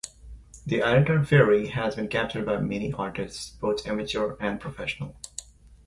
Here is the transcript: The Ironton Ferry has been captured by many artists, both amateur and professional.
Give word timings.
The 0.65 0.81
Ironton 0.81 1.25
Ferry 1.25 1.67
has 1.67 1.95
been 1.95 2.07
captured 2.07 2.43
by 2.43 2.57
many 2.57 2.91
artists, 2.91 3.51
both 3.51 3.85
amateur 3.85 4.35
and 4.39 4.59
professional. 4.59 5.15